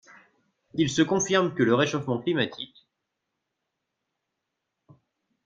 [0.73, 2.87] Il se confirme que le réchauffement climatique